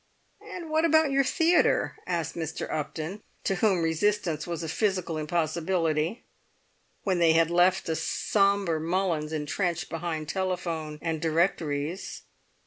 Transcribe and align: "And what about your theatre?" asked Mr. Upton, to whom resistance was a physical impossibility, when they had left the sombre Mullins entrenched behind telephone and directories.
"And 0.43 0.71
what 0.71 0.83
about 0.83 1.11
your 1.11 1.23
theatre?" 1.23 1.95
asked 2.07 2.33
Mr. 2.33 2.67
Upton, 2.73 3.21
to 3.43 3.53
whom 3.57 3.83
resistance 3.83 4.47
was 4.47 4.63
a 4.63 4.67
physical 4.67 5.15
impossibility, 5.15 6.23
when 7.03 7.19
they 7.19 7.33
had 7.33 7.51
left 7.51 7.85
the 7.85 7.95
sombre 7.95 8.79
Mullins 8.81 9.31
entrenched 9.31 9.89
behind 9.91 10.27
telephone 10.27 10.97
and 11.03 11.21
directories. 11.21 12.23